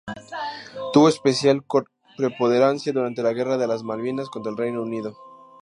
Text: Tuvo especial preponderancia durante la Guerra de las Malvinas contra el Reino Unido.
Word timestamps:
Tuvo 0.93 1.09
especial 1.09 1.61
preponderancia 2.17 2.91
durante 2.91 3.21
la 3.21 3.33
Guerra 3.33 3.59
de 3.59 3.67
las 3.67 3.83
Malvinas 3.83 4.29
contra 4.31 4.51
el 4.51 4.57
Reino 4.57 4.81
Unido. 4.81 5.15